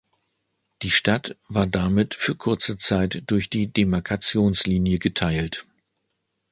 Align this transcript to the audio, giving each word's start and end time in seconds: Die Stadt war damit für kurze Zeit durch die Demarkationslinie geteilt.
Die 0.81 0.89
Stadt 0.89 1.37
war 1.47 1.67
damit 1.67 2.15
für 2.15 2.33
kurze 2.35 2.79
Zeit 2.79 3.21
durch 3.27 3.51
die 3.51 3.71
Demarkationslinie 3.71 4.97
geteilt. 4.97 5.67